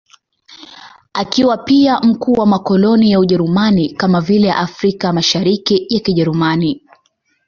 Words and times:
Akiwa 1.13 1.57
pia 1.57 1.99
mkuu 1.99 2.33
wa 2.33 2.45
makoloni 2.45 3.11
ya 3.11 3.19
Ujerumani, 3.19 3.89
kama 3.93 4.21
vile 4.21 4.51
Afrika 4.51 5.07
ya 5.07 5.13
Mashariki 5.13 5.85
ya 5.89 5.99
Kijerumani. 5.99 6.83